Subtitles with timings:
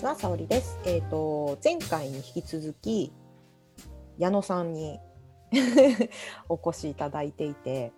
[0.00, 0.78] ちは、沙織です。
[0.86, 3.12] えっ、と前回に引き続き
[4.16, 4.98] 矢野さんに
[6.48, 7.92] お越しいただいていて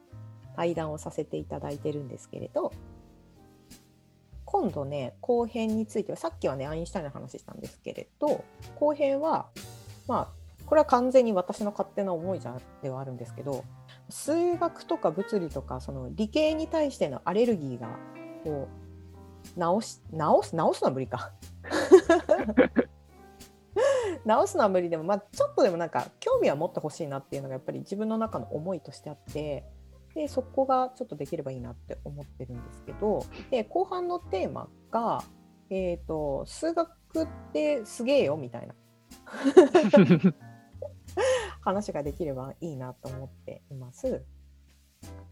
[0.56, 2.72] 対談をさせていただいてるんですけれど、
[4.44, 8.42] 今度ね後編についてはさっきはねアインシュタインの話したんですけれど、
[8.74, 9.50] 後編は
[10.08, 10.28] まあ
[10.66, 13.62] これは完全に私の勝手な思いじゃではあるんですけど、
[14.08, 17.96] 数学とか物理とかその理系に対してのアレルギーが
[18.42, 18.66] こ
[19.56, 21.30] う直し直す直すのは無理か
[24.24, 29.64] 直すのは無理でも、まあ、ちょっとでもなんか興味は持ってほしいなっていうのがやっぱり自分の中の思いとしてあって
[30.14, 35.24] でそこがちょっとできればいいなって思ってるんですけどで後半のテーマが、
[35.70, 36.90] えーと数学
[37.22, 38.74] ってすげえよみたいな
[41.62, 44.24] 話ができればいいなと思っています。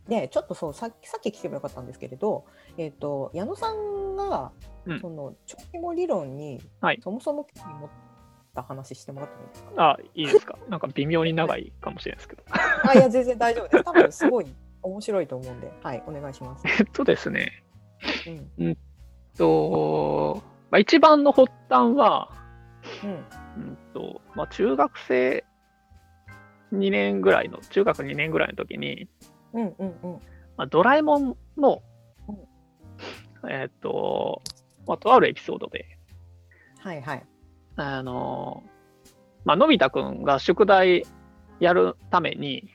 [0.08, 2.44] でちょっとそうさっきさっき聞けばよかったんですけれど、
[2.76, 4.52] えー、と矢野さんが、
[4.86, 7.90] うんその長期も理論に、はいそもそも興味持っ
[8.54, 9.72] た話してもらってもいいですか？
[9.90, 10.58] あ、いいですか？
[10.68, 12.42] なんか微妙に長いかもしれないですけど。
[12.88, 13.84] あいや全然大丈夫です。
[13.84, 14.46] 多分すごい
[14.82, 16.64] 面白いと思うんで、はいお願いします。
[16.80, 17.62] えっとですね、
[18.58, 18.76] うん
[19.36, 22.30] と、まあ、一番の発端は、
[23.04, 23.10] うん
[23.62, 25.44] うんとまあ、中学生
[26.72, 29.08] 2年ぐらいの、中学2年ぐらいの時に、
[29.52, 30.12] うんうんうん
[30.56, 31.82] まあ、ドラえもんの、
[33.48, 34.42] えっと、
[34.86, 35.86] まあ、とあるエピソードで、
[36.80, 37.26] はいはい。
[37.76, 38.62] あの、
[39.44, 41.06] まあのび太くんが宿題
[41.60, 42.68] やるために、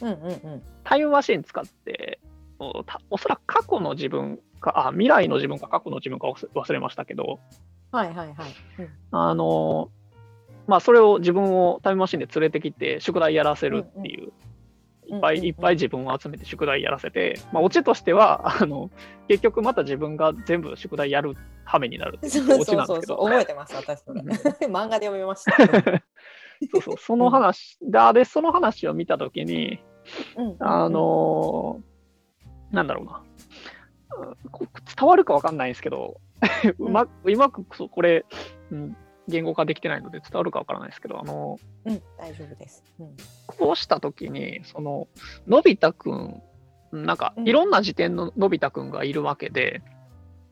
[0.00, 2.18] うんうんうんタイムマシン使って、
[2.58, 7.40] おたおそらく過去の自分か、あ、未来の自分か過去の自分か忘れましたけど、
[7.92, 8.36] はいはいはい。
[8.78, 9.90] うんあの、
[10.66, 14.32] まあ、それを自分をタイムマシンで連れてきて、宿題やらせるっていう、うん
[15.08, 15.46] いっぱいうんうんうん。
[15.46, 18.90] いっぱい自分を集めて宿題やらせて、まあ、オチとしては、あの、
[19.28, 22.96] 結局また自分が全部宿題やる羽目になるそううオチそうそうそう。
[22.96, 24.20] なんですけど、覚えてます私それ
[24.68, 25.56] 漫画で読みました。
[26.72, 29.80] そうそう、その話、だで、その話を見たときに、
[30.36, 30.56] うん。
[30.60, 31.88] あのー
[32.70, 33.22] なんだろうな。
[34.96, 36.20] 伝わるかわかんないんですけど、
[36.78, 38.24] うまうまくそうこれ、
[38.70, 38.96] うん、
[39.28, 42.82] 言語化できてないので伝わるかわからないですけど、あのうん大丈夫です。
[42.98, 43.16] うん
[43.46, 45.08] こうしたときに、その、
[45.46, 46.42] のび太くん、
[46.92, 49.82] なんかうんいろんな時点ののび太くんがいるわけで、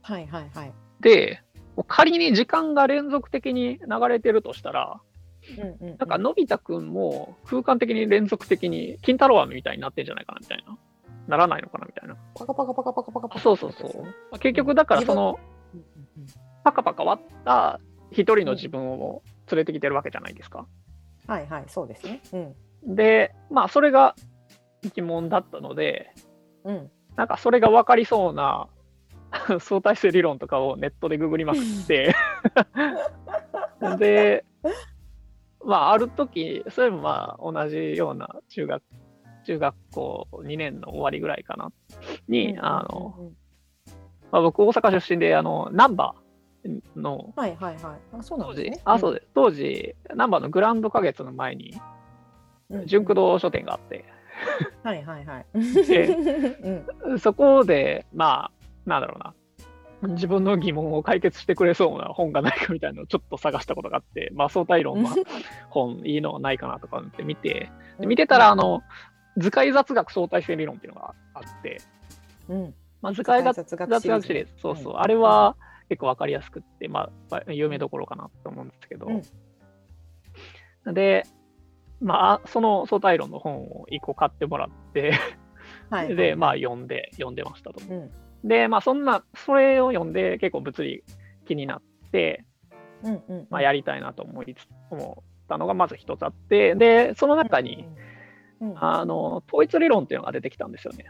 [0.02, 0.72] はいはいはい。
[1.00, 1.42] で、
[1.88, 5.00] 仮に時間が連続的に流れてるとしたら、
[5.58, 10.76] うんうんうんなんかのび太くんも空間的に連続的に金太郎飴みたいになってんじゃないかなみたいな。
[11.28, 12.16] ならないのかなみたいな。
[12.34, 13.88] パカパカパカパカパカパカそうそうそ
[14.32, 14.38] う。
[14.38, 15.38] 結局だからその、
[15.74, 15.86] うんうん
[16.18, 16.26] うん
[16.66, 17.78] パカパカ割った
[18.10, 20.66] 一人の自分を連れてきてるわけじゃないですか。
[21.26, 22.20] はいはいそうですね。
[22.84, 22.94] うん。
[22.94, 24.14] で、まあそれが
[24.94, 26.12] 疑問だったので、
[26.64, 26.90] うん。
[27.16, 28.68] なんかそれが分かりそうな
[29.60, 32.14] 相対性理論とかをネットでググりまくって、
[33.98, 34.44] で、
[35.64, 38.82] まあある時、それもまあ同じような中学、
[39.46, 41.72] 中学校2年の終わりぐらいかな、
[42.28, 43.36] に、うんあの、うんうん。
[44.30, 46.25] まあ、僕大阪出身で、あの、ナンバー
[46.96, 47.32] の。
[47.36, 48.16] はいはいはい。
[48.18, 49.26] あそうなん当ですあ、そうです。
[49.34, 51.74] 当時、ナンバーのグランド花月の前に、
[52.70, 54.04] うん純駆動書店があって、
[54.82, 55.46] はいはいはい。
[55.86, 56.06] で
[57.04, 57.18] うん。
[57.18, 58.50] そこで、まあ、
[58.86, 59.16] なんだろ
[60.02, 65.10] うな、自分の疑問を解決してくれそうな本がないかみたいなのをちょっと探したことがあって、まあ、相対論の
[65.70, 68.82] 本、いいのないかなとかって見て、で見てたら、あの、
[69.36, 71.80] 図解雑学相対性理論っていうのがあって、
[72.48, 75.00] うん、まあ、図解雑雑学雑学シリーズ、そうそう、うん。
[75.00, 75.56] あれは
[75.88, 79.08] 結構わかりやすくって、まあ、有名どころかなと思うんですけど、
[80.92, 81.24] で、
[82.00, 85.12] まあ、その相対論の本を一個買ってもらって、
[85.90, 86.06] はい。
[86.06, 87.80] はいで、まあ、読んで、読んでましたと。
[87.88, 88.10] うん。
[88.48, 91.04] で、まあ、そんな、それを読んで結構物理
[91.46, 91.82] 気になっ
[92.12, 92.44] て、
[93.02, 97.86] うんうんまあ、やりたいなと思いつ思ったのがまず一つあって、で、その中に、、
[98.60, 98.70] うんうん。
[98.72, 98.84] うん。
[98.84, 101.06] あの、統一理論っていうのが出てきたんですよね。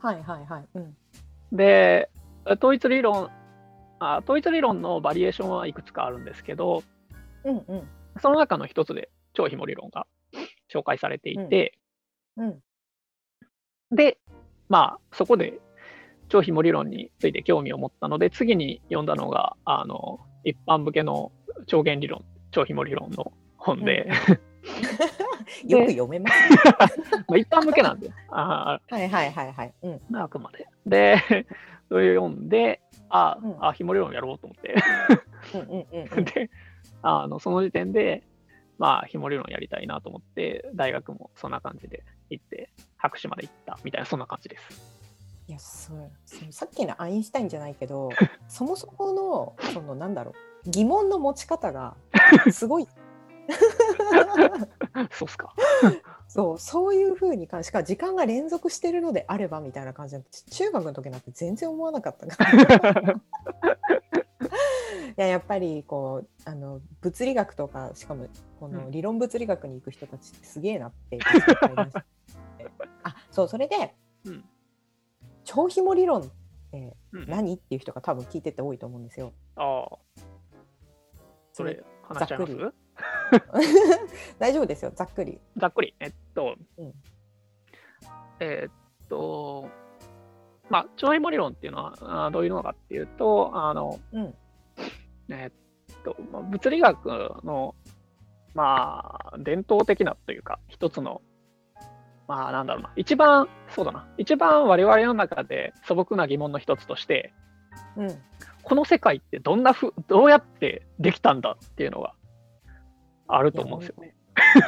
[0.00, 0.64] はいはいはい。
[0.74, 0.96] うん。
[1.52, 2.10] で、
[2.46, 3.30] 統一理論、
[3.98, 6.82] あ統一理論のバリエーションはいくつかあるんですけど、
[7.44, 7.88] うんうん。
[8.20, 10.06] その中の一つで超紐理論が
[10.72, 11.78] 紹介されていて、
[12.36, 12.60] うん。
[13.90, 14.18] で、
[14.68, 15.60] まあ、そこで
[16.28, 21.32] 超紐理論について興味を持ったので、次に読んだのが、あの、一般向けの
[21.66, 24.10] 超弦理論、超紐理論の本で、
[25.66, 26.34] よく読めます。
[27.28, 29.72] まあ一般向けなんで、あはいはいはいはい。
[29.82, 30.00] うん。
[30.10, 30.66] ーあくまで。
[30.86, 31.46] で、
[31.88, 34.74] それを読んで、あ、うんあ、紐理論やろうと思って。
[36.34, 36.50] で、
[37.02, 38.22] あのその時点で、
[38.78, 44.96] まあ、紐理論やりたいなと思って、大学もそんな感じで行って、博士まで行ったみたいな、そんな感じです。
[45.48, 48.08] いやそうそうさっきのアインシュタインじゃないけど
[48.48, 50.32] そもそものそのなんだろ
[50.66, 51.96] う疑問の持ち方が
[52.50, 52.88] すごい
[55.12, 55.54] そうっすか。
[56.28, 63.12] そうそういうふうに関しかも時間が連続してるのであればみたいな感じで中学の時なんて全然思わなかったから
[65.16, 68.26] いややっぱりこうあの物理学とかしかも
[68.60, 72.04] この理論物理学に行く人たちってすげえなって分かりました
[73.04, 73.94] あそうそれで、
[74.24, 74.44] うん
[75.44, 76.24] 超ひも理論っ
[76.72, 79.32] てうん何っていう人が多分聞いてて多いと思うんですよ。
[79.54, 79.98] ああ。
[81.52, 82.74] それ、話しちゃいます？
[84.38, 85.40] 大丈夫ですよざっくり。
[85.56, 85.94] ざっくり。
[86.00, 86.92] えっと、うん。
[88.40, 89.68] えっと、
[90.68, 94.34] まあ、超芋理論っていうのはどういうのかっていうと、あの、うん。
[95.28, 97.06] えっと、まあ物理学
[97.44, 97.74] の、
[98.54, 101.22] まあ、伝統的なというか、一つの、
[102.28, 107.32] まあ、なんだろうな、一番、そうだな、一番我々の中で素朴な疑問の一つとして、
[107.96, 108.08] うん。
[108.62, 112.14] この世界ってどんなふ、どうやってできたんだっていうのが
[113.28, 113.94] あると思うんですよ。
[114.02, 114.14] ね。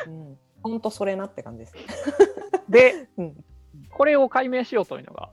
[0.06, 0.90] うん、ほん。
[0.90, 1.74] それなって感じです。
[2.68, 3.44] で、うん。
[3.90, 5.30] これを解明しようというのが、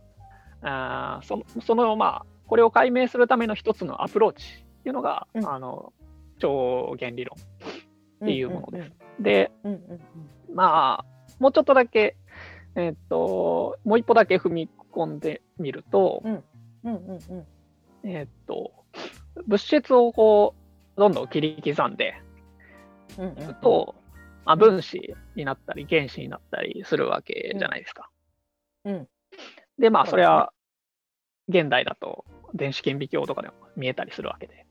[0.62, 5.48] あそのそのまあ、これを解明するための一つのアプローチっていうのが、うん。
[5.48, 5.94] あの
[6.39, 8.92] 超弦理論っていうものです。
[9.19, 9.74] で、うん。
[9.74, 9.80] うん。
[9.92, 10.00] うん。
[10.56, 11.06] まあ、
[11.39, 12.16] もうちょっとだけ、
[12.75, 15.19] えっと、もう一歩だけ踏み込ん。
[15.19, 16.44] でみると、うん。
[16.83, 16.95] うん。
[16.95, 17.45] うん。
[18.10, 18.72] えっと、
[19.48, 20.56] 物質をこ
[20.98, 21.13] う、どん。
[21.13, 21.27] どん。
[21.27, 21.95] 切り刻ん。
[21.95, 22.16] で
[23.18, 23.96] うんうんと、
[24.46, 28.10] まあ、分子になったり原子になったりするわけじゃないですか。
[28.86, 29.07] うん
[29.78, 30.54] で、まあ、それは、
[31.50, 34.66] 現代だと電子顕微鏡とかでも見えたりするわけで。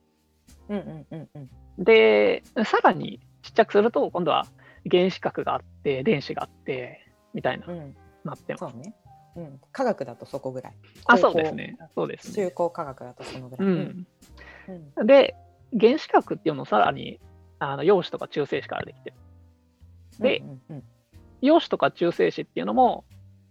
[0.68, 4.46] うんうんうんうんで、さらにちっちゃくすると、今度は
[4.88, 8.60] 原子核があって、電子があって、みたいな、うんなってます。
[8.60, 8.94] そうね。
[9.36, 10.72] うん、科学だとそこぐらい。
[11.06, 11.76] あ、そうですね。
[11.94, 12.46] そうですね。
[12.46, 13.68] 中高科学だとそのぐらい。
[13.68, 14.06] うん。
[14.96, 15.34] うんで、
[15.78, 17.20] 原子核っていうのをさらに、
[17.72, 19.16] あの陽子とか中性子からできてる。
[20.20, 20.42] で
[21.40, 23.04] 陽子とか中性子っていうのも、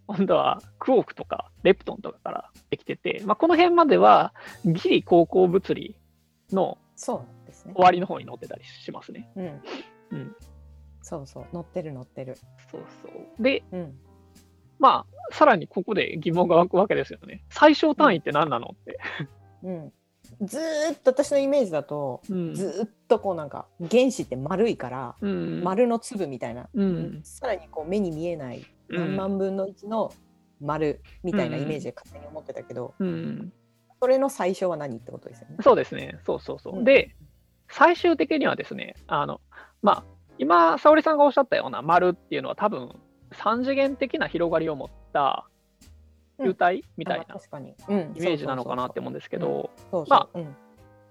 [0.08, 4.34] 今度はクオークとかレプトンとかからできてて、まあ、この辺までは
[4.66, 5.96] ギリ高校物理
[6.52, 6.78] の。
[7.66, 9.30] 終わりの方に載ってたりしますね。
[9.36, 9.62] うん。
[10.12, 10.36] うん。
[11.02, 12.36] そうそう、乗ってる乗ってる。
[12.72, 13.44] そうそう。
[13.44, 13.98] で、うん。
[14.80, 17.44] まあ、さらにここで疑問が湧くわけですよね。
[17.50, 19.00] 最小単位って何なのって。
[19.64, 19.94] うん。
[20.46, 25.64] ずーっと私のイメージだと、うんずーっとこうなんか原子って丸いから、うん。
[25.64, 27.22] 丸の粒みたいな、うん。
[27.24, 30.12] さらにこう目に見えないうん何万分の1の
[30.62, 33.54] 丸みたいなイメージで勝手に思ってたけど、うん。
[34.02, 35.58] それの最初は何ってことですよね。
[35.62, 36.20] そうですね。
[36.26, 36.78] そうそうそう。
[36.78, 37.16] うんで、
[37.70, 39.42] 最終的にはですね、あの、
[39.82, 40.04] まあ、
[40.38, 42.96] 今、沙織さんがおっしゃったような丸っていうのは多分、
[43.32, 45.48] 三次元的な広がりを持った
[46.42, 50.56] 球体みたいなイメージなのかなって思うんですけど、まそううん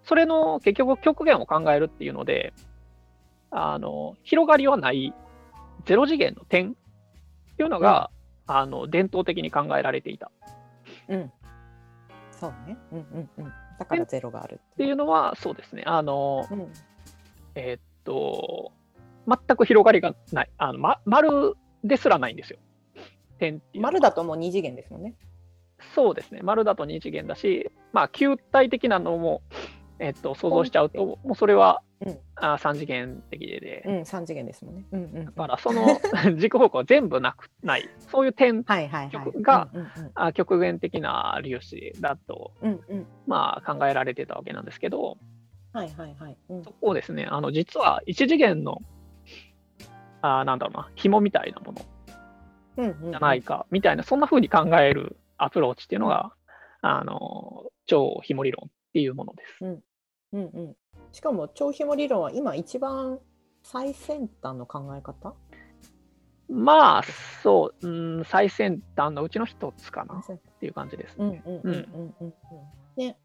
[0.05, 2.53] それの結局極限を考えるっていうので、
[3.53, 5.15] あの、広がりはない
[5.85, 6.73] ゼロ次元の点？
[6.73, 8.11] っていうのが、
[8.47, 10.33] あの、伝統的に考えられていた。
[11.09, 11.33] うん。
[12.33, 12.77] そうね。
[12.91, 13.53] うんうんうん。
[13.79, 15.85] だからゼロがあるっていうのは、そうですね。
[15.87, 16.73] あの、うん。
[17.55, 18.73] えーっと、
[19.29, 20.51] 全く広がりがない。
[20.59, 21.55] あの、ま、丸
[21.85, 22.59] ですらないんですよ。
[23.43, 25.15] 点っていう丸だともう二次元ですもんね。
[25.95, 26.41] そうですね。
[26.43, 29.43] 丸だと二次元だし、まあ、球体的なのも、
[29.99, 34.85] えーっと、想像しちゃうと、もうそれは、うんあ三次元的でで、うん、三次元ですもんね。
[34.91, 35.25] うんうん。
[35.27, 35.87] だからその
[36.37, 39.11] 軸方向は全部なくない、そういう点、はいはいはい。
[39.11, 42.73] 曲がうんうんあ極限的な粒子だと、うん。
[42.89, 43.07] うんうん。
[43.29, 45.17] まあ、考えられてたわけなんですけど、
[45.73, 46.37] はいはいはい。
[46.49, 48.79] うんそこをですね、あの実は一次元の、
[50.23, 51.81] あなんだろうな、紐みたいなもの。
[52.77, 56.33] じゃないか、みたいな、そんな風に考えるアプローチっていうのが、
[56.81, 59.65] あの超紐理論っていうものです。
[59.65, 59.83] うん
[60.33, 60.77] うん。
[61.13, 63.19] しかも超紐理論は今一番
[63.63, 65.35] 最先端の考え方？
[66.49, 67.03] まあ、
[67.43, 71.17] そう、うん、最先端のうちの一つかなっていう感じです。
[71.19, 72.35] うんうんうんうんうんうん。
[72.97, 73.17] ね。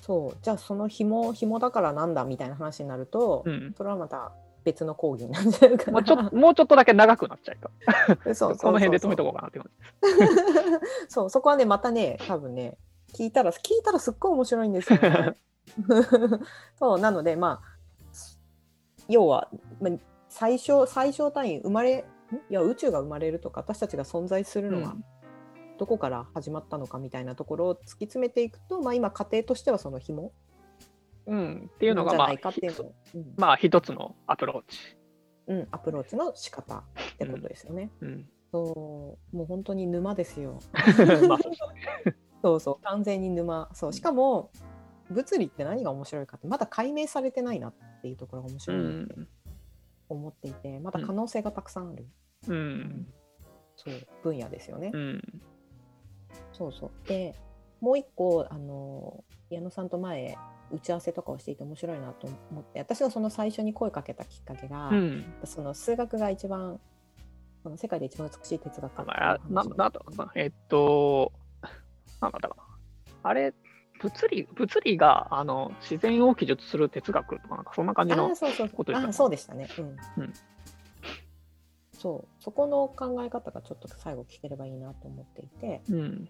[0.00, 0.38] そう。
[0.42, 4.32] じゃあその紐紐だからなんだみたいな話になると、うんそれはまた
[4.64, 5.92] 別の講義になっちゃうから。
[5.92, 11.06] もうちょっともうちょっとだけ長くなっちゃうから、そうこの辺で止めとこうかなって感じ。
[11.08, 12.76] そう、そこはね、またね、多分ね、
[13.14, 15.36] 聞いたら、聞いたらすっごい面白いんですよね。
[16.78, 17.72] そう、なので、まあ、
[19.08, 19.48] 要は、
[19.80, 19.92] まあ、
[20.28, 22.04] 最小、最小単位、生まれ、んい
[22.48, 24.96] や、宇宙が生まれるとか、私たちが存在するのは、
[25.78, 30.32] どこから始まったのかみたいなところを突き詰めていくと、まあ、今、家庭としてはその紐
[31.26, 34.78] うん、っていうのが、まあ、うんまあ、一つのアプローチ。
[35.46, 36.82] うん、アプローチの仕方っ
[37.18, 37.90] てことですよね。
[38.00, 40.60] うん、そうもう本当に沼ですよ。
[41.28, 41.38] まあ
[42.42, 44.50] そうそう完全に沼そうしかも
[45.10, 49.28] 物理って何が面白いかってまだ解明されてないなっていうところが面う白いなってん。
[50.08, 52.06] 思っていてまだ可能性がたくさんある、
[52.48, 53.12] うん。
[53.76, 54.90] そう分野ですよね。
[54.92, 55.42] うん。
[56.52, 57.34] そうそうで
[57.80, 60.36] もう一個あの矢野さんと前
[60.72, 65.24] 打ち合わせとかをしていて面白いなと思って私がその最初に声かけたきっかけが、うん。
[65.44, 66.80] その数学が一番
[67.62, 69.92] その世界で一番美しい哲学な、なんだ。
[70.34, 71.32] えっと、
[72.20, 72.62] なんだったかな。
[73.22, 73.54] あれ、
[74.00, 78.34] 物理、物理が、あの、自然を記述する哲学とか、なんかそんな感じのあー。
[78.34, 79.68] そうそうそうことでしたあーそうでしたね。
[79.78, 79.84] うん。
[79.84, 80.32] うん
[82.02, 86.28] そうそこの考え方がちょっと最後聞ければいいなと思っていてうん。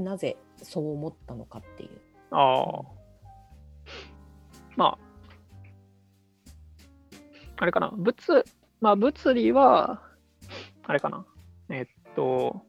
[0.00, 1.90] なぜそう思ったのかっていう。
[2.30, 3.00] ああ。
[4.76, 4.98] まあ、
[7.56, 7.90] あれかな。
[7.96, 8.14] 物、
[8.80, 10.02] まあ、物理は、
[10.84, 11.26] あれかな。
[11.68, 12.62] えっと、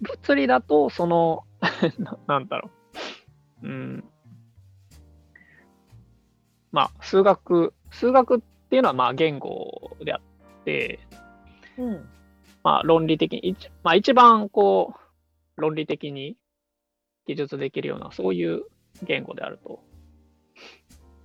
[0.00, 1.44] 物理だと、その、
[1.98, 2.70] ななんだろ
[3.62, 3.66] う。
[3.66, 4.04] うん。
[6.72, 11.00] まあ、数学、数学っていうのは、まあ、言語であって、
[11.78, 12.08] うん
[12.66, 14.94] まあ、論理的に、一まあ、一番こ
[15.56, 16.36] う、論理的に
[17.24, 18.64] 記述できるような、そういう
[19.04, 19.78] 言語であると。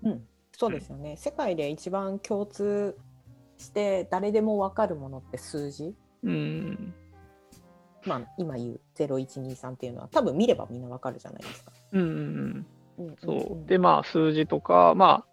[0.03, 1.17] うん、そうですよね。
[1.17, 2.95] 世界で一番共通
[3.57, 5.95] して誰でも分かるものって数字？
[6.21, 6.93] うん。
[8.05, 11.71] まあ、今言う0123っていうのは多分見ればみんな分かるじゃないですか。
[11.93, 12.67] うんうんうん。
[12.99, 13.67] うんうんそう。
[13.67, 15.25] で、まあ、数字とか、ま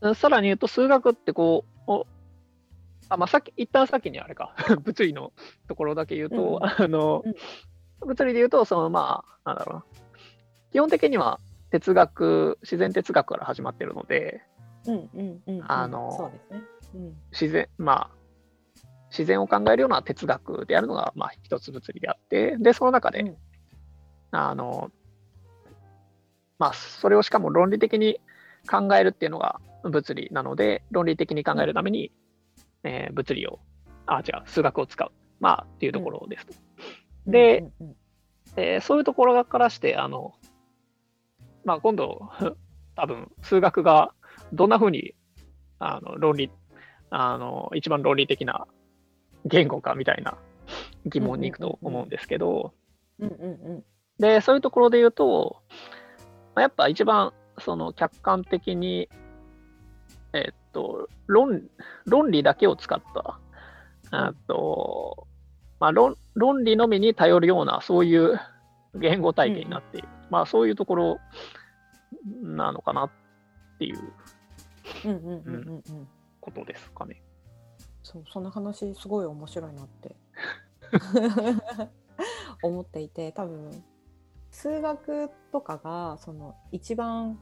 [0.00, 2.06] あ、さらに言うと、数学ってこう、お
[3.08, 5.32] あまあ、さっき、一旦先にあれか、 物理の
[5.68, 6.64] ところだけ言うと、うん。
[6.64, 7.34] あの、うん。
[8.06, 9.84] 物理で言うと、その、まあ、なんだろうな。
[10.72, 11.38] 基本的には
[11.70, 14.42] 哲学、自然哲学から始まってるので、
[14.86, 15.64] うんうんうんうん。
[15.66, 16.62] あのそうですね。
[16.94, 17.14] うん。
[17.30, 18.10] 自然、まあ、
[19.10, 23.36] 自然を考えるような哲学であるのが、まあ、一つ物理であって、で、その中で、うん。
[24.32, 24.90] あの、
[26.58, 28.20] まあ、それをしかも論理的に
[28.68, 32.10] 考えるっていうのが物理なので、論理的に考えるために、
[32.84, 33.58] えー物理を、
[34.06, 35.10] あ、違う、数学を使う。
[35.40, 36.54] まあ、っていうところですと。
[37.26, 37.96] でうんうん
[38.56, 40.34] えーそういうところからして、あの、
[41.64, 42.30] まあ、今度、
[42.94, 44.14] 多分、数学が
[44.52, 45.14] どんなふうに、
[45.78, 46.50] あの、論理、
[47.10, 48.66] あの、一番論理的な
[49.44, 50.38] 言語かみたいな
[51.06, 52.74] 疑問に行くと思うんですけど、
[54.18, 55.62] で、そういうところで言うと、
[56.54, 59.08] まあやっぱ一番、その、客観的に、
[60.32, 61.62] えっと、論、
[62.04, 63.40] 論理だけを使った、
[64.10, 65.26] あと、
[65.80, 68.38] まあ論、論理のみに頼るような、そういう
[68.94, 70.08] 言語体系になっている。
[70.30, 71.18] まあ、そういうところ
[72.42, 73.10] なのかなっ
[73.78, 73.98] ていう。
[75.06, 76.08] うんうんうんうんうん
[76.40, 77.22] ことですかね。
[78.02, 80.14] そうその話すごい面白いなって。
[82.62, 83.82] 思っていて多分
[84.50, 87.38] 数学とかがその一番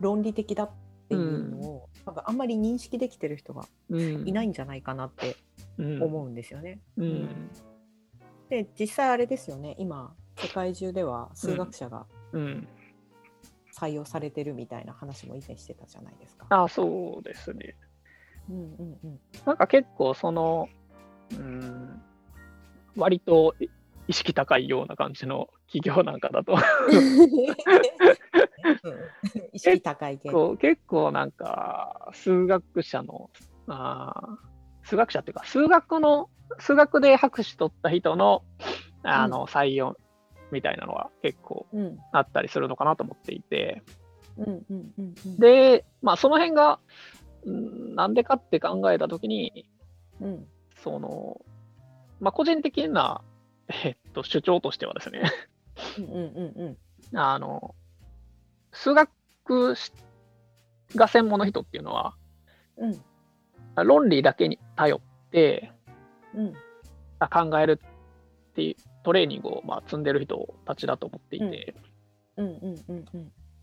[0.00, 0.70] 論理的だっ
[1.08, 1.75] ていうのを、
[2.06, 4.26] 多分あんまり認識できてる人がうん。
[4.26, 5.36] いないんじゃないかなって
[5.76, 6.80] うん思うんですよね。
[6.96, 7.50] うん。
[8.48, 12.68] で実際あれですよね今世界中では数学者がうん。
[13.78, 16.46] 採用されてるみたいな話も以前してたじゃないですか。
[16.48, 17.76] あ、そうですね。
[18.48, 20.68] うんうんうん、なんか結構その、
[21.32, 22.00] うん、
[22.96, 23.66] 割とい
[24.08, 26.52] 意識高いような感じの企業なんかだと。
[26.52, 26.60] うん。
[29.52, 30.30] 意識高い系。
[30.58, 33.30] 結構なんか数学者の
[33.68, 38.44] あー数学者っていうか数学の数学で博士取った人の
[39.02, 39.96] あの採用
[40.52, 41.98] みたいなのは結構うん。
[42.12, 43.82] あったりするのかなと思っていて。
[45.38, 46.78] でまあその辺が
[47.44, 49.68] うんなんでかって考えた時に
[50.20, 50.46] うん。
[50.76, 51.40] その
[52.20, 53.22] まあ個人的な
[53.68, 55.22] えっと主張としてはですね。
[55.98, 56.06] うんう
[56.70, 56.76] ん
[57.14, 57.74] あの、
[58.72, 59.92] 数学し
[60.94, 62.16] が専門の人っていうのは、
[62.78, 63.86] うん。
[63.86, 65.72] 論理だけに頼って
[66.34, 66.54] うん。
[67.18, 71.74] あ考えるっていうトレーニングをまあ積んでる人たちだと思っていて、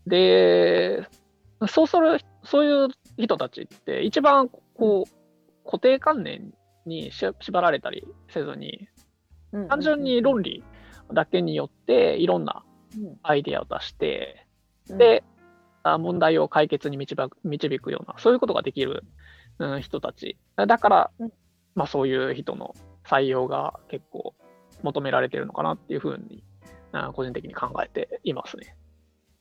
[0.06, 1.06] で、
[1.68, 6.52] そうする、そういう人たちって一番こう、固定観念
[6.86, 8.93] にし縛られたりせずに、うん
[9.68, 10.64] 単純に論理
[11.12, 12.64] だけによっていろんな
[12.96, 13.18] うん。
[13.22, 14.46] アイデアを出して、
[14.88, 14.98] うん。
[14.98, 15.24] で、
[15.82, 19.04] あ問題を解決に導く導くような、そういうことができる、
[19.58, 20.38] うん、人たち。
[20.56, 21.32] だから、うん。
[21.74, 24.34] まあそういう人の採用が結構
[24.82, 26.44] 求められてるのかなっていうふうに、
[26.92, 28.76] あ個人的に考えていますね。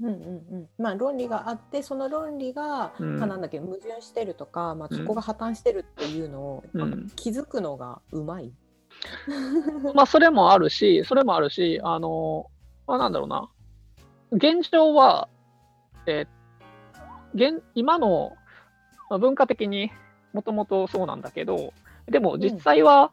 [0.02, 0.18] うんうんう
[0.58, 3.20] ん、まあ論理があってその論理が、うん。
[3.20, 4.98] まあ、なんだっけ矛盾してるとか、まあ、うん。
[4.98, 7.12] そこが破綻してるっていうのを、うん。
[7.16, 8.52] 気づくのがうまい。
[9.94, 12.50] まあ、それもあるし、それもあるし、あの、
[12.88, 13.50] まあ、なんだろうな。
[14.32, 15.28] 現状は、
[16.06, 16.44] えー
[17.36, 18.34] 現今の
[19.10, 19.92] まあ文化的に
[20.34, 21.74] もともとそうなんだけど、
[22.06, 23.12] でも実際は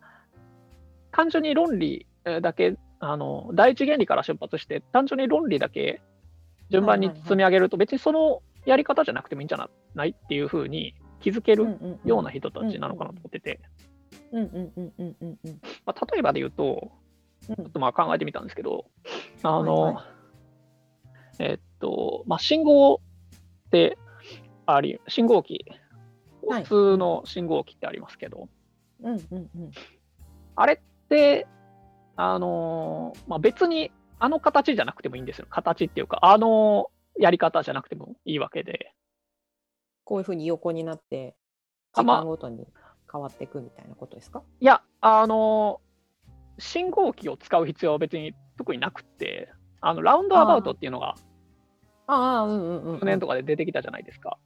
[1.10, 6.02] 単純に論理えーだけ、あの第一原理から出発して、単純に論理だけ
[6.70, 13.89] 順番に積み上げると、別にそのやり方じゃなくてもいいんじゃないっていうふうに気づけるような人たちなのかなと思ってて、うんうんうん
[14.32, 16.90] まあ、例えばで言うと、
[17.48, 17.56] うん。
[17.56, 18.86] ちょっとまあ考えてみたんですけど、
[19.42, 20.06] あの、はいは
[21.38, 23.98] えっと、まあ、信号って
[24.66, 25.64] あり、信号機、
[26.46, 26.64] はい。
[26.64, 28.48] 普通の信号機ってありますけど、
[29.02, 29.70] うんうんうん。
[30.56, 31.46] あれって、
[32.16, 35.46] あのまあ、別にあの形じゃなくてもいいんですよ。
[35.48, 38.94] 形っていうか、あのやり方じゃなくてもいいわけで。
[40.04, 41.36] こういうふうに横になって
[41.92, 42.66] 時あまあ間ごとに
[43.10, 45.80] 変わっていくみたいなことですか、いや、あの
[46.58, 49.50] 信号機を使う必要は別に特になくって、
[49.80, 51.14] あのラウンドアバウトっていうのが
[52.06, 54.38] ああうんうんうん去年とかで出てきたじゃないですか。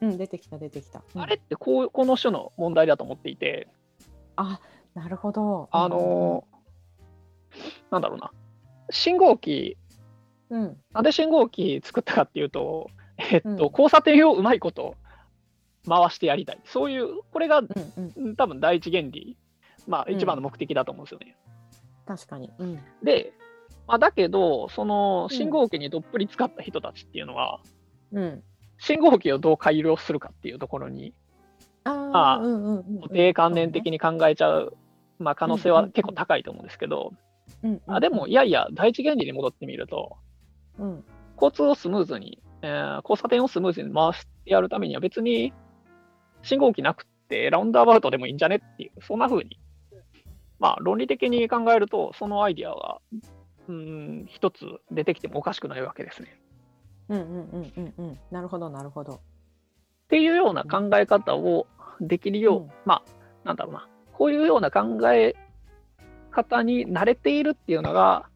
[0.00, 1.20] うん出てきた出てきた、うん。
[1.20, 3.68] あれってこうこの種の問題だと思っていて、
[4.36, 4.60] あ
[4.94, 5.68] なるほど。
[5.70, 6.44] あの
[7.90, 8.32] なんだろうな、
[8.90, 9.76] 信号機、
[10.50, 10.76] うんうん。
[10.92, 13.58] なんで信号機作ったかっていうと、えっと、うん。
[13.58, 14.96] 交差点をうまいこと
[15.88, 16.60] 回してやりたい。
[16.64, 18.12] そういう、これがうんうん。
[18.16, 19.36] うん多分第一原理、
[19.86, 20.14] まあうん。
[20.14, 21.36] 一番の目的だと思うんですよね。
[22.06, 22.50] 確かに。
[22.58, 22.80] うん。
[23.02, 23.32] で、
[23.86, 25.36] まあ、だけど、そのうん。
[25.36, 27.60] 信号機にどっぷり使った人たちっていうのは、
[28.12, 28.42] うん。
[28.78, 31.14] 信号機をどう改良するかっていうところに、
[31.84, 32.40] あ
[33.00, 34.76] 固定観念的に考えちゃう、
[35.18, 37.12] まあ、可能性は結構高いと思うんですけど、
[37.62, 40.16] うんうんあでも、いやいや、第一原理に戻ってみると、
[40.78, 41.04] うん。
[41.34, 45.52] 交通をスムーズに、えー交差点をスムーズに回してやるためには別に
[46.42, 49.58] 信号機なくてラウンドアバウトでもいいんじゃねっていう、そんな風に、
[50.58, 52.98] まあ論理的に考えると、そのアイディアが、
[53.68, 56.38] うん、一つ出てきてもおかしくないわけですね。
[57.08, 58.18] うんうんうんうんうん。
[58.30, 59.14] なるほどなるほど。
[59.14, 59.18] っ
[60.08, 61.66] ていうような考え方を
[62.00, 62.70] できるよう、うん。
[62.84, 63.10] まあ、
[63.44, 65.34] なんだろうな、こういうような考え
[66.30, 68.28] 方に慣れているっていうのが、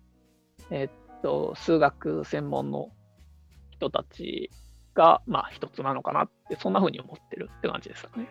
[0.71, 2.91] えっと、数学専門の
[3.71, 4.51] 人たち
[4.97, 8.29] が、まあ、一つなのかなって、そんな風に思ってるって感じですかね。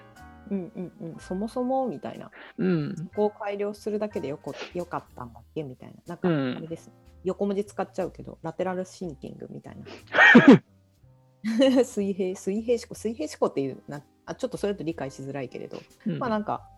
[0.51, 2.95] うんうんうんそもそもみたいなうん。
[2.95, 6.93] ここを改良するだけでよこよかったんだっけみたいななんかうんあれです、ね
[7.25, 9.86] 横文字使っちゃうけどラテラルシンキングみたいな
[11.84, 16.69] 水平水平思考水平思考っていうなあちょっとそれと理解しづらいけれど、うんまあなんか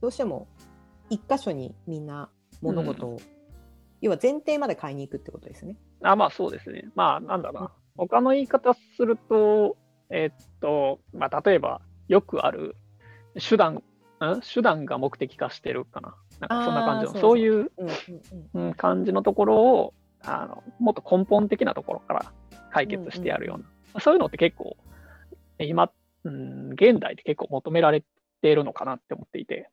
[0.00, 0.48] どうしても
[1.08, 3.18] 一箇所にみんな物事を、
[4.00, 5.76] 要は前提まで買いに行くってことですね。
[6.02, 6.90] あまあそうですね。
[6.94, 7.72] まあなんだろうな。
[7.96, 9.76] 他の言い方すると、
[10.10, 12.76] えっと、まあ例えばよくある
[13.48, 13.82] 手段、ん？
[14.40, 16.14] 手段が目的化してるかな。
[16.40, 17.70] なんかそんな感じの、そういううん
[18.54, 18.74] うんうん。
[18.74, 22.32] 感じのところをあのもっと根本的なところから
[22.72, 23.58] 解決してやるよう
[23.94, 24.76] な、そういうのって結構
[25.58, 25.90] 今、
[26.24, 28.02] うん、現代って結構求められ
[28.42, 29.70] ているのかなって思っていて、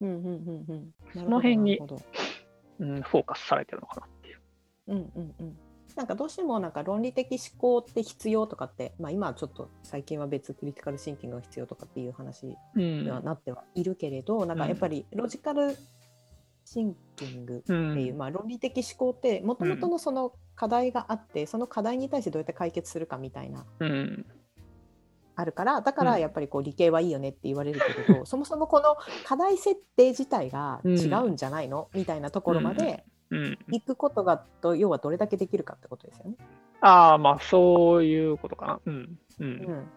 [0.00, 1.80] その辺に
[2.80, 4.40] うん、フォーカスされてるのかなっていう。
[4.88, 5.58] うんうんうん
[5.96, 13.04] なんかどうしてもなんか論理的思考って必要とかって、まあ、今はちょっと最近は別クリティカルシンキングが必要とかっていう話うん。
[13.04, 15.76] にはなってはいるけれど、なんかやっぱりロジカル
[16.64, 18.18] シンキングってういう、ん。
[18.18, 23.64] まあ、論理的思考ってもともとのその課題があって、その課題に対してどうやって解決するかみたいな。
[23.80, 24.26] うん。
[25.34, 26.20] あるからだからうん。
[26.20, 36.36] やっぱりこう理系はいいよねって言われるけれど、 そもそもこの課題設定自体が違うんじゃないの、みたいなところまでうん、行くことがと要はどれだけできるかってことですよね。
[36.80, 38.80] ああ、まあそういうことかな。
[38.86, 39.18] うん。
[39.40, 39.44] う。
[39.44, 39.88] うんん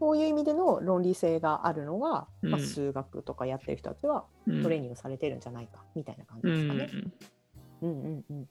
[0.00, 7.10] そういう意味での論理性があるのが、まあ、うん数学とかやってる人たちはうんトレーニングされてるんじゃないかみたいな感じうんですかね。
[7.82, 8.48] うんうんうん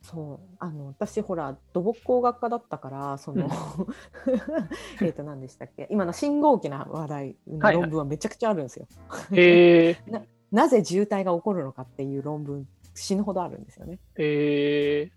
[0.00, 8.86] そうあの私ほら土木工学科だったからその、うん えっと何でしたっけ今の信号機な話題のはいはい論文はめちゃくちゃあるんですよ。
[9.32, 9.96] へえ
[10.50, 12.66] なぜ渋滞が起こるのかっていう論文
[13.02, 13.98] 死ぬほどあるんですよね。
[14.16, 15.12] へえ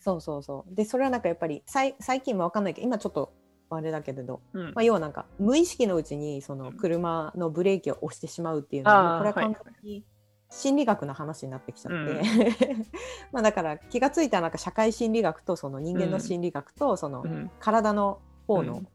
[0.00, 0.74] そうそうそう。
[0.74, 3.32] でそれはなんかやっぱり最最近は分かんないけど今ちょっと
[3.70, 4.64] あれだけれど、うん。
[4.74, 9.56] まあ、要はなんか無意識のうちにその車のブレーキを押してしまうっていうのはあーこれは完はい。
[9.82, 10.04] 全に
[10.50, 12.86] 心理学の話になってきちゃって、うん
[13.32, 18.88] まあだから気がついたらなんか社会心理学とその人間の心理学とそのうん体の方のうん。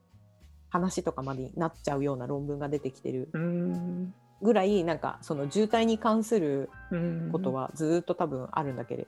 [0.71, 3.29] 話とかまでになっちゃうような論文が出てきてる。
[3.33, 9.07] うんぐらいなんかその渋滞に関するうんことはずーっと多分あるんだけれ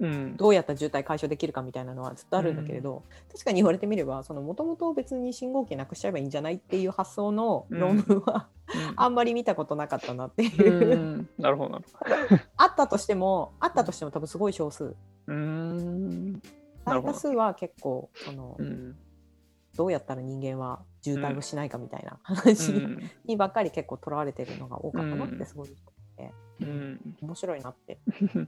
[0.00, 0.36] うん。
[0.36, 8.48] どうやったら渋滞解消できるかみたいなのはずっとあるんだけれど、確かに言われてみればもともと別に信号機なくしちゃえばいいんじゃないっていう発想の論文は、
[8.96, 11.28] あんまり見たことなかったなっていうう、ん。
[11.38, 11.80] なるほど、
[12.56, 14.96] あったとしてもあったとしても多分すごい少数ど。
[15.28, 16.42] うーん。
[16.84, 18.96] 大多数は結構その、うん。
[19.76, 23.10] どうやったら人間は渋滞をしないかみたいなう話ん。
[23.24, 25.76] にばっかり結構とらわれてるのが多かったなっうんてすごい
[26.60, 27.16] うん。
[27.20, 27.98] 面白いなって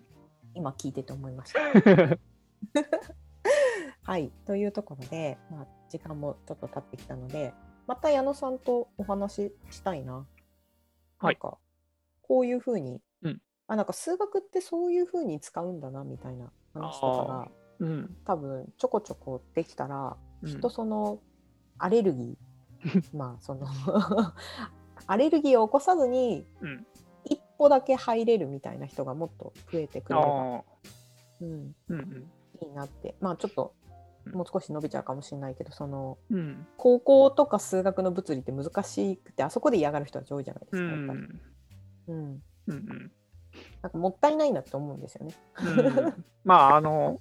[0.55, 1.61] 今聞いてて思いました。
[4.03, 7.55] はいというところで、まあ、時間もちょっと経ってきたので
[7.87, 10.15] また矢野さんとお話ししたいな。
[10.17, 10.27] はい
[11.23, 11.59] なんか
[12.23, 18.17] こういうふうに、うんあなんか数学ってそういうふうに使うんだなみたいな話とかがうん。
[18.25, 21.19] 多分ちょこちょこできたらうんきっとその
[21.79, 23.67] アレルギー まあその
[25.07, 26.87] アレルギーを起こさずにうん。
[27.27, 30.65] 一歩だけ入れるみたいな人がもっと増えてくれれば。
[31.41, 32.31] うん、うんうん。
[32.61, 33.75] いいなってまあちょっと
[34.27, 36.67] うんもう少し伸びちゃうかもしれないけどそのうん。
[36.77, 41.43] 高校とか数学の物理って難しくてあそこで嫌がる人たち多いじゃないでうすかやっぱり、ん。
[42.09, 43.13] うん、うん。
[43.83, 45.35] なんかもったいないなって思うんですよね。
[45.63, 47.21] うんまあ、あの、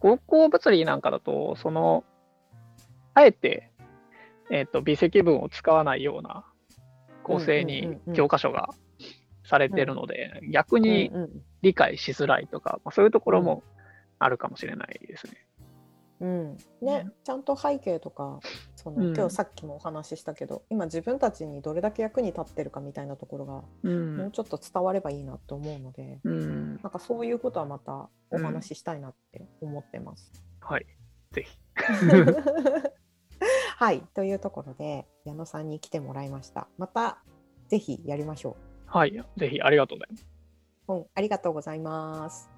[0.00, 2.04] 高校物理なんかだと、その、
[3.18, 3.72] あえて、
[4.50, 6.44] えっ、と、微積分を使わないような
[7.24, 8.70] 構成うんに教科書が
[9.44, 11.10] されてるので、逆に
[11.62, 13.64] 理解しづらいとか、まあ、そういうところも
[14.20, 15.32] あるかもしれないですね。
[16.20, 18.40] うんね、ちゃんと背景とか
[18.74, 23.88] その、うん今日さっきもお話ししたけど今自分たちにどれだけ役に立ってるかみたいなところが、う。
[23.88, 26.76] もうんちょっと伝わればいいなと思うのでうん。
[26.82, 30.32] なんかそういうことはまたお話ししたいなって思ってます。
[30.60, 30.86] はい。
[31.30, 31.58] ぜひ。
[33.80, 36.66] はいというところで矢野さんに来てもらいました。
[36.78, 37.18] また
[37.68, 39.12] ぜひやりましょはい。
[39.36, 40.26] ぜひ、ありがとうございます。
[40.88, 40.94] う。
[40.94, 42.57] うん、ありがとうございます。